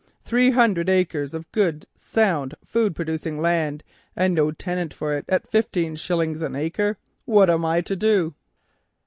Three 0.25 0.49
hundred 0.49 0.89
acres 0.89 1.31
of 1.35 1.51
good, 1.51 1.85
sound, 1.95 2.55
food 2.65 2.95
producing 2.95 3.39
land, 3.39 3.83
and 4.15 4.33
no 4.33 4.49
tenant 4.49 4.95
for 4.95 5.15
it 5.15 5.25
at 5.29 5.51
fifteen 5.51 5.95
shillings 5.95 6.41
an 6.41 6.55
acre. 6.55 6.97
What 7.25 7.51
am 7.51 7.63
I 7.65 7.81
to 7.81 7.95
do?" 7.95 8.33